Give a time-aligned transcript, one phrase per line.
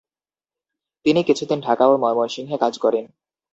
[1.05, 3.05] তিনি কিছুদিন ঢাকা ও ময়মনসিংহে কাজ করেন।